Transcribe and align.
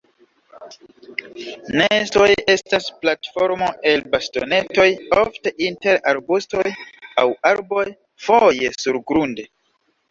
Nestoj 1.79 2.25
estas 2.55 2.89
platformo 3.03 3.69
el 3.93 4.03
bastonetoj, 4.15 4.89
ofte 5.25 5.55
inter 5.69 6.03
arbustoj 6.15 6.67
aŭ 7.27 7.31
arboj, 7.55 7.87
foje 8.29 8.77
surgrunde. 8.83 9.51